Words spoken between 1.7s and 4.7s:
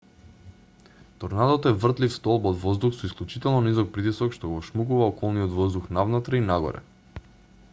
е вртлив столб од воздух со исклучително низок притисок што го